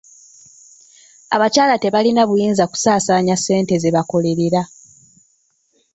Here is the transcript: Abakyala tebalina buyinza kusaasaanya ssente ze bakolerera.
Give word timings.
Abakyala 1.35 1.75
tebalina 1.83 2.21
buyinza 2.29 2.63
kusaasaanya 2.71 3.35
ssente 3.37 3.73
ze 3.81 3.89
bakolerera. 3.95 4.61